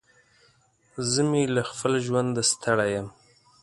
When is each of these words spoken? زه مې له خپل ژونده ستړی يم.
زه 1.11 1.21
مې 1.29 1.43
له 1.55 1.61
خپل 1.69 1.93
ژونده 2.05 2.43
ستړی 2.51 2.89
يم. 2.95 3.07